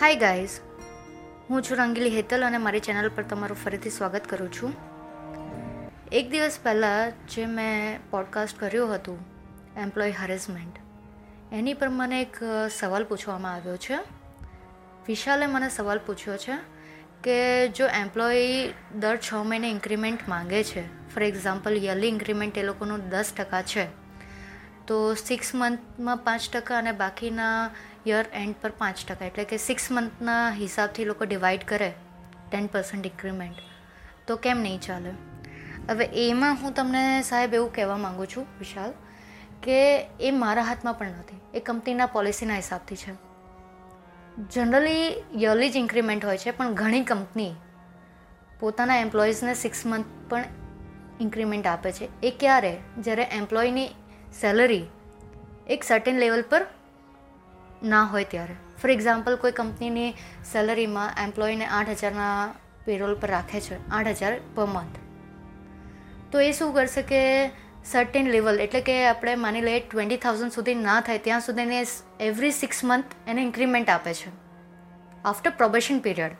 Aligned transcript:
Hi 0.00 0.16
guys 0.16 0.50
હું 1.50 1.62
છું 1.62 1.76
રંગીલી 1.76 2.10
હેતલ 2.10 2.44
અને 2.44 2.58
મારી 2.58 2.80
ચેનલ 2.80 3.08
પર 3.08 3.22
તમારું 3.22 3.56
ફરીથી 3.64 3.90
સ્વાગત 3.90 4.26
કરું 4.26 4.52
છું. 4.52 4.72
એક 6.12 6.30
દિવસ 6.30 6.58
પહેલાં 6.62 7.12
જે 7.28 7.46
મેં 7.46 8.00
પોડકાસ્ટ 8.10 8.58
કર્યું 8.58 8.94
હતું 8.94 9.18
એમ્પ્લોય 9.76 10.10
હરેસમેન્ટ 10.10 10.76
એની 11.52 11.74
પર 11.74 11.88
મને 11.88 12.22
એક 12.22 12.36
સવાલ 12.70 13.04
પૂછવામાં 13.04 13.54
આવ્યો 13.54 13.76
છે. 13.76 13.96
વિશાલે 15.06 15.46
મને 15.46 15.68
સવાલ 15.68 16.00
પૂછ્યો 16.06 16.36
છે 16.36 16.56
કે 17.22 17.68
જો 17.68 17.86
એમ્પ્લોય 17.86 18.72
દર 18.98 19.16
છ 19.16 19.34
મહિને 19.34 19.70
ઇન્ક્રીમેન્ટ 19.70 20.28
માંગે 20.28 20.64
છે 20.64 21.08
ફોર 21.14 21.22
એક્ઝામ્પલ 21.22 21.84
યરલી 21.84 22.08
ઇન્ક્રીમેન્ટ 22.08 22.58
એ 22.58 22.62
લોકોનું 22.62 23.08
દસ 23.08 23.32
ટકા 23.36 23.62
છે, 23.62 23.86
તો 24.86 25.14
સિક્સ 25.14 25.54
મંથમાં 25.54 26.16
પાંચ 26.16 26.50
ટકા 26.52 26.78
અને 26.78 26.92
બાકીના 26.92 27.70
યર 28.08 28.24
એન્ડ 28.32 28.54
પર 28.62 28.70
પાંચ 28.70 29.06
ટકા. 29.08 29.24
એટલે 29.24 29.44
કે 29.44 29.56
સિક્સ 29.56 29.92
મંથના 29.92 30.50
હિસાબથી 30.50 31.04
લોકો 31.04 31.24
ડિવાઈડ 31.24 31.64
કરે 31.64 31.92
ટેન 32.50 32.66
પર્સન્ટ 32.66 33.06
ઇન્ક્રીમેન્ટ 33.06 33.56
તો 34.26 34.36
કેમ 34.36 34.58
નહીં 34.58 34.80
ચાલે? 34.80 35.10
હવે 35.90 36.04
એમાં 36.04 36.54
હું 36.54 36.74
તમને 36.74 37.22
સાહેબ 37.22 37.54
એવું 37.54 37.74
કહેવા 37.74 37.96
માગું 37.96 38.26
છું, 38.26 38.46
વિશાલ, 38.58 38.92
કે 39.62 40.00
એ 40.20 40.30
મારા 40.30 40.62
હાથમાં 40.62 40.94
પણ 40.94 41.06
નથી. 41.06 41.40
એ 41.54 41.60
કંપનીના 41.60 42.06
પોલિસીના 42.06 42.56
હિસાબથી 42.56 42.96
છે. 42.96 43.12
જનરલી 44.50 45.24
યરલી 45.42 45.70
જ 45.70 45.76
ઇન્ક્રીમેન્ટ 45.76 46.24
હોય 46.24 46.38
છે, 46.38 46.50
પણ 46.50 46.74
ઘણી 46.74 47.04
કંપની 47.04 47.54
પોતાના 48.60 48.96
એમ્પ્લોઈઝને 48.96 49.54
સિક્સ 49.54 49.86
મંથ 49.86 50.04
પણ 50.28 50.44
ઇન્ક્રીમેન્ટ 51.20 51.66
આપે 51.66 51.92
છે. 51.92 52.22
એ 52.22 52.30
ક્યારે? 52.30 52.78
જ્યારે 52.98 53.22
એમ્પ્લોયની 53.22 53.88
સેલરી 54.40 54.86
એક 55.68 55.84
સર્ટેન 55.84 56.18
લેવલ 56.18 56.42
પર 56.42 56.66
ના 57.82 58.04
હોય 58.04 58.24
ત્યારે. 58.24 58.56
ફોર 58.82 58.90
એક્ઝામ્પલ 58.90 59.36
કોઈ 59.36 59.52
કંપનીની 59.52 60.10
સેલરીમાં 60.52 61.22
એમ્પ્લોયને 61.24 61.66
આઠ 61.66 61.90
હજારના 61.90 62.54
પેરોલ 62.84 63.14
પર 63.14 63.28
રાખે 63.28 63.60
છે, 63.60 63.88
આઠ 63.88 64.08
હજાર 64.08 64.34
પર 64.54 64.66
મંથ 64.66 64.98
તો 66.32 66.40
એ 66.40 66.52
શું 66.52 66.74
કરશે 66.74 67.02
કે 67.02 67.22
સર્ટેન 67.84 68.30
લેવલ 68.30 68.60
એટલે 68.60 68.80
કે 68.80 68.94
આપણે 69.06 69.34
માની 69.36 69.60
લઈએ 69.60 69.80
ટ્વેન્ટી 69.80 70.16
થાઉઝન્ડ 70.16 70.52
સુધી 70.52 70.74
ના 70.74 71.00
થાય, 71.00 71.18
ત્યાં 71.18 71.40
સુધીને 71.40 71.86
એવરી 72.20 72.52
સિક્સ 72.52 72.84
મંથ 72.84 73.04
એને 73.28 73.42
ઇન્ક્રીમેન્ટ 73.42 73.90
આપે 73.90 74.14
છે. 74.14 74.30
આફ્ટર 75.24 75.50
પ્રોબેશન 75.50 75.98
પીરિયડ 75.98 76.36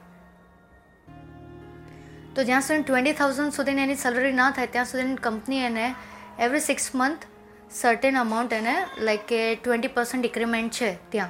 તો 2.35 2.45
જ્યાં 2.45 2.61
સુધી 2.61 2.83
ટ્વેન્ટી 2.83 3.13
થાઉઝન્ડ 3.13 3.53
સુધીની 3.53 3.83
એની 3.83 3.95
સેલરી 3.95 4.33
ના 4.33 4.51
થાય, 4.51 4.67
ત્યાં 4.67 4.87
સુધીની 4.87 5.17
કંપની 5.17 5.59
એને 5.59 5.95
every 6.39 6.61
six 6.61 6.91
month 6.95 7.27
certain 7.75 8.19
amount 8.19 8.53
એને 8.53 8.87
લાઈક 8.99 9.21
કે 9.21 9.55
ટ્વેન્ટી 9.55 9.89
પર્સન્ટ 9.89 10.25
ઇન્ક્રીમેન્ટ 10.25 10.73
છે 10.73 11.11
ત્યાં. 11.11 11.29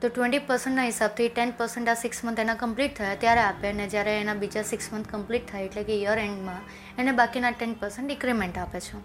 તો 0.00 0.08
ટ્વેન્ટી 0.08 0.38
પર્સન્ટના 0.38 0.84
હિસાબથી 0.84 1.28
ટેન 1.28 1.50
પર્સન્ટ 1.50 1.88
આ 1.88 1.94
સિક્સ 1.94 2.24
મંથ 2.24 2.38
એના 2.38 2.54
કમ્પ્લીટ 2.54 2.96
થયા 2.96 3.14
ત્યારે 3.14 3.40
આપે 3.40 3.68
અને 3.68 3.88
જ્યારે 3.88 4.20
એના 4.20 4.34
બીજા 4.34 4.62
સિક્સ 4.62 4.92
મંથ 4.92 5.08
કમ્પ્લીટ 5.08 5.52
થાય 5.52 5.64
એટલે 5.64 5.82
કે 5.82 6.02
યર 6.02 6.18
એન્ડમાં 6.18 6.62
એને 6.98 7.12
બાકીના 7.12 7.50
ટેન 7.50 7.72
પર્સન્ટ 7.72 8.10
ઇન્ક્રીમેન્ટ 8.10 8.58
આપે 8.58 8.80
છે. 8.80 8.98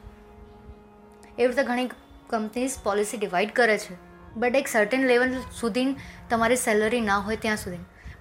એવી 1.38 1.48
રીતે 1.48 1.64
ઘણી 1.64 1.88
કંપનીઝ 2.30 2.72
પોલિસી 2.84 3.18
ડિવાઈડ 3.18 3.52
કરે 3.52 3.78
છે. 3.78 3.96
બટ 4.36 4.56
એક 4.56 4.68
સર્ટેન 4.68 5.08
લેવલ 5.08 5.36
સુધી 5.60 5.96
તમારી 6.30 6.56
સેલરી 6.56 7.02
ના 7.02 7.18
હોય 7.18 7.36
ત્યાં 7.36 7.58
સુધી. 7.58 7.78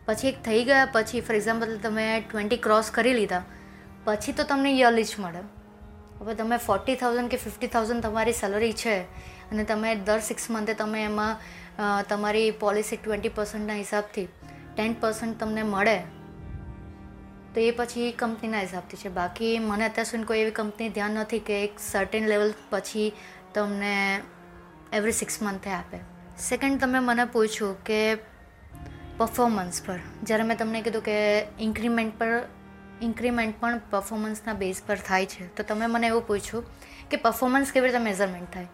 પછી 0.06 0.28
એક 0.28 0.42
થઈ 0.42 0.64
ગયા, 0.64 0.88
પછી 0.92 1.20
ફોર 1.20 1.36
એક્ઝામ્પલ 1.36 1.76
તમે 1.76 2.24
ટ્વેન્ટી 2.30 2.56
ક્રોસ 2.56 2.90
કરી 2.90 3.12
લીધા. 3.12 3.42
પછી 4.04 4.32
તો 4.32 4.42
તમને 4.42 4.78
યરલી 4.78 5.04
જ 5.04 5.16
મળે. 5.18 5.59
હવે 6.20 6.34
તમે 6.34 6.56
ફોર્ટી 6.56 6.94
થાઉઝન્ડ 6.94 7.30
કે 7.30 7.36
ફિફ્ટી 7.36 7.66
થાઉઝન્ડ 7.66 8.02
તમારી 8.02 8.32
સેલરી 8.32 8.72
છે 8.72 8.96
અને 9.50 9.64
તમે 9.64 9.94
દર 9.94 10.20
સિક્સ 10.20 10.50
મંથે 10.50 10.74
તમે 10.74 11.04
એમાં 11.04 11.36
તમારી 12.08 12.50
પોલિસી 12.50 12.96
ટ્વેન્ટી 12.96 13.28
પર્સન્ટના 13.28 13.74
હિસાબથી 13.74 14.26
ટેન 14.76 14.96
પર્સન્ટ 15.00 15.40
તમને 15.40 15.62
મળે. 15.62 15.98
તો 17.54 17.60
એ 17.60 17.70
પછી 17.70 18.12
કંપનીના 18.12 18.60
હિસાબથી 18.60 18.96
છે. 18.96 19.08
બાકી 19.08 19.58
મને 19.58 19.84
અત્યાર 19.84 20.06
સુધી 20.06 20.24
કોઈ 20.24 20.38
એવી 20.38 20.50
કંપની 20.50 20.88
ધ્યાન 20.88 21.10
નથી 21.10 21.38
કે 21.38 21.64
એક 21.64 21.80
સર્ટેન 21.92 22.28
લેવલ 22.28 22.54
પછી 22.70 23.12
તમને 23.54 24.20
એવરી 24.92 25.12
સિક્સ 25.12 25.42
મંથે 25.42 25.70
આપે. 25.70 25.98
સેકન્ડ 26.38 26.80
તમે 26.80 26.98
મને 26.98 27.24
પૂછ્યું 27.24 27.84
કે 27.84 28.14
પરફોર્મન્સ 29.18 29.82
પર. 29.86 29.98
જ્યારે 30.22 30.42
મેં 30.42 30.58
તમને 30.58 30.82
કીધું 30.82 31.02
કે 31.02 31.18
ઇન્ક્રીમેન્ટ 31.60 32.18
પર 32.18 32.40
ઇન્ક્રીમેન્ટ 33.02 33.60
પણ 33.60 33.80
પરફોર્મન્સના 33.90 34.54
બેઝ 34.54 34.82
પર 34.86 34.98
થાય 35.08 35.26
છે. 35.26 35.48
તો 35.56 35.62
તમે 35.62 35.86
મને 35.86 36.06
એવું 36.06 36.26
પૂછ્યું 36.26 36.64
કે 37.10 37.16
પરફોર્મન્સ 37.16 37.72
કેવી 37.72 37.86
રીતે 37.86 38.02
મેઝરમેન્ટ 38.04 38.52
થાય? 38.52 38.68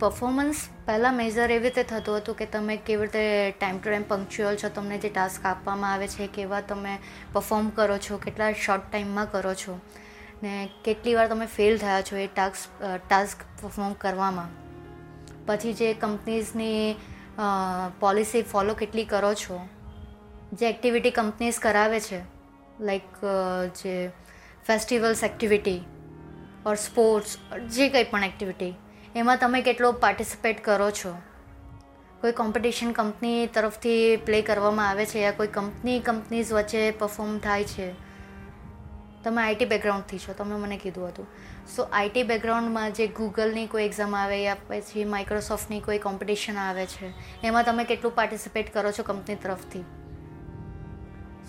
પરફોર્મન્સ 0.00 0.58
પહેલાં 0.86 1.14
મેઝર 1.14 1.50
એવી 1.50 1.68
રીતે 1.68 1.82
થતું 1.82 2.16
હતું 2.16 2.36
કે 2.36 2.46
તમે 2.46 2.76
કેવી 2.76 3.02
રીતે 3.02 3.54
ટાઈમ 3.58 3.78
ટુ 3.78 3.90
ટાઈમ 3.90 4.06
પંક્ચ્યુઅલ 4.08 4.56
છો, 4.56 4.68
તમને 4.68 4.98
જે 4.98 5.08
ટાસ્ક 5.08 5.46
આપવામાં 5.46 5.92
આવે 5.92 6.08
છે, 6.08 6.26
કેવા 6.26 6.60
તમે 6.60 6.94
પરફોર્મ 7.32 7.70
કરો 7.70 7.98
છો, 7.98 8.18
કેટલા 8.18 8.52
શોર્ટ 8.52 8.90
ટાઈમમાં 8.90 9.30
કરો 9.32 9.54
છો, 9.54 9.78
ને 10.42 10.52
કેટલી 10.84 11.14
વાર 11.14 11.28
તમે 11.28 11.46
ફેલ 11.46 11.78
થયા 11.78 12.02
છો 12.02 12.16
એ 12.16 12.26
ટાસ્ક 12.26 12.82
ટાસ્ક 13.08 13.38
પરફોર્મ 13.62 13.92
કરવામાં. 13.92 14.50
પછી 15.46 15.74
જે 15.74 15.94
કંપનીઝની 15.94 16.96
પોલિસી 18.00 18.42
ફોલો 18.42 18.74
કેટલી 18.74 19.04
કરો 19.04 19.32
છો, 19.34 19.56
જે 20.52 20.68
એક્ટિવિટી 20.68 21.10
કંપનીઝ 21.10 21.58
કરાવે 21.58 22.00
છે 22.00 22.20
લાઈક 22.80 23.24
જે 23.76 23.94
ફેસ્ટિવલ્સ 24.66 25.24
એક્ટિવિટી 25.24 25.80
ઓર 26.66 26.74
સ્પોર્ટ્સ 26.74 27.38
જે 27.76 27.88
કંઈ 27.88 28.04
પણ 28.04 28.24
એક્ટિવિટી 28.24 28.74
એમાં 29.16 29.38
તમે 29.38 29.62
કેટલો 29.62 29.92
પાર્ટિસિપેટ 29.92 30.64
કરો 30.64 30.90
છો? 30.90 31.12
કોઈ 32.20 32.32
કોમ્પિટિશન 32.32 32.92
કંપની 32.92 33.46
તરફથી 33.46 34.16
પ્લે 34.16 34.42
કરવામાં 34.42 34.88
આવે 34.88 35.06
છે 35.06 35.20
યા 35.20 35.30
કોઈ 35.30 35.46
કંપની 35.46 36.00
કંપનીઝ 36.00 36.52
વચ્ચે 36.52 36.90
પરફોર્મ 36.90 37.38
થાય 37.38 37.64
છે? 37.64 37.92
તમે 39.24 39.42
આઈટી 39.42 39.64
બેકગ્રાઉન્ડથી 39.64 40.18
છો, 40.18 40.32
તમે 40.32 40.56
મને 40.56 40.76
કીધું 40.76 41.08
હતું. 41.08 41.26
સો 41.76 41.82
આઈટી 41.82 42.22
બેકગ્રાઉન્ડમાં 42.22 42.92
જે 42.92 43.06
ગૂગલની 43.06 43.66
કોઈ 43.66 43.84
એક્ઝામ 43.84 44.16
આવે 44.16 44.42
યા 44.42 44.56
પછી 44.68 45.04
માઇક્રોસોફ્ટની 45.04 45.80
કોઈ 45.80 45.98
કોમ્પિટિશન 45.98 46.56
આવે 46.56 46.86
છે, 46.86 47.12
એમાં 47.44 47.64
તમે 47.64 47.84
કેટલું 47.84 48.14
પાર્ટિસિપેટ 48.14 48.74
કરો 48.74 48.92
છો 48.92 49.02
કંપની 49.02 49.34
તરફથી? 49.34 49.84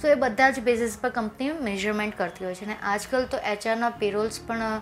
સો 0.02 0.08
એ 0.08 0.16
બધા 0.16 0.50
જ 0.50 0.60
બેઝિસ 0.60 0.98
પર 1.02 1.10
કંપની 1.10 1.52
મેઝરમેન્ટ 1.52 2.18
કરતી 2.18 2.46
હોય 2.46 2.56
છે. 2.56 2.66
અને 2.66 2.76
આજકાલ 2.84 3.26
તો 3.26 3.38
એચઆરના 3.38 3.90
પેરોલ્સ 3.90 4.40
પણ 4.48 4.82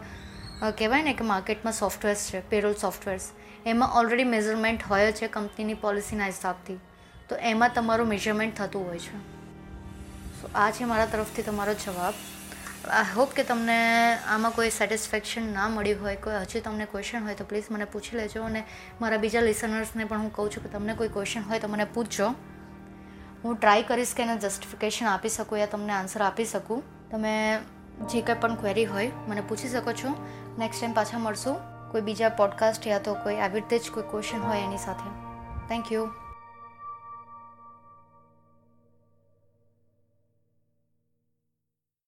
કહેવાય 0.71 1.03
ને 1.03 1.13
કે 1.13 1.23
માર્કેટમાં 1.23 1.73
સોફ્ટવેર્સ 1.73 2.29
છે 2.29 2.39
પેરોલ 2.49 2.73
સોફ્ટવેર્સ 2.73 3.25
એમાં 3.65 3.97
ઓલરેડી 3.99 4.23
મેઝરમેન્ટ 4.23 4.83
હોય 4.83 5.11
છે 5.11 5.27
કંપનીની 5.27 5.73
પોલિસીના 5.73 6.25
હિસાબથી. 6.25 6.79
તો 7.29 7.35
એમાં 7.35 7.73
તમારું 7.75 8.07
મેઝરમેન્ટ 8.07 8.55
થતું 8.57 8.87
હોય 8.87 8.99
છે. 8.99 9.17
સો 10.41 10.49
આ 10.55 10.71
છે 10.71 10.85
મારા 10.85 11.05
તરફથી 11.05 11.43
તમારો 11.43 11.73
જવાબ. 11.73 12.13
આઈ 12.89 13.11
હોપ 13.15 13.33
કે 13.33 13.43
તમને 13.43 13.79
આમાં 14.27 14.51
કોઈ 14.51 14.69
સેટિસ્ફેક્શન 14.69 15.49
ના 15.53 15.67
મળ્યું 15.69 16.01
હોય, 16.01 16.15
કોઈ 16.15 16.35
હજી 16.35 16.61
તમને 16.61 16.85
ક્વેશ્ચન 16.85 17.23
હોય 17.23 17.35
તો 17.35 17.43
પ્લીઝ 17.43 17.67
મને 17.71 17.85
પૂછી 17.85 18.17
લેજો 18.17 18.43
અને 18.43 18.63
મારા 19.01 19.17
બીજા 19.17 19.41
લિસનર્સને 19.41 20.05
પણ 20.05 20.17
હું 20.17 20.31
કહું 20.33 20.51
છું 20.51 20.63
કે 20.63 20.69
તમને 20.69 20.93
કોઈ 20.93 21.07
ક્વેશ્ચન 21.07 21.41
હોય 21.41 21.59
તો 21.59 21.67
મને 21.67 21.85
પૂછજો. 21.85 22.29
હું 23.43 23.55
ટ્રાય 23.55 23.83
કરીશ 23.83 24.13
કે 24.15 24.23
એને 24.23 24.37
જસ્ટિફિકેશન 24.37 25.05
આપી 25.05 25.29
શકું 25.29 25.59
યા 25.59 25.65
તમને 25.65 25.93
આન્સર 25.93 26.21
આપી 26.21 26.45
શકું. 26.45 26.83
તમે 27.11 27.59
જે 28.09 28.21
કંઈ 28.21 28.35
પણ 28.41 28.55
ક્વેરી 28.55 28.85
હોય, 28.85 29.11
મને 29.27 29.41
પૂછી 29.41 29.69
શકો 29.69 29.91
છો. 29.91 30.27
નેક્સ્ટ 30.59 30.81
ટાઈમ 30.81 30.93
પાછા 30.93 31.19
મળશું. 31.19 31.57
કોઈ 31.91 32.01
બીજા 32.01 32.29
પોડકાસ્ટ 32.29 32.87
યા 32.87 32.99
તો 32.99 33.13
કોઈ 33.13 33.35
આવી 33.35 33.59
રીતે 33.59 33.79
જ 33.79 33.91
કોઈ 33.91 34.03
ક્વેશ્ચન 34.03 34.39
હોય 34.39 34.59
એની 34.59 34.77
સાથે. 34.77 35.09
Thank 35.69 35.91
you 35.91 36.07